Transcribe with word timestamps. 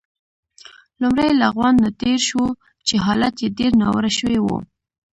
لومړی 1.01 1.29
له 1.41 1.47
غونډ 1.55 1.77
نه 1.85 1.89
تېر 2.01 2.19
شوو، 2.27 2.47
چې 2.87 2.95
حالت 3.05 3.35
يې 3.43 3.49
ډېر 3.59 3.71
ناوړه 3.81 4.11
شوی 4.17 4.37
وو. 4.41 4.57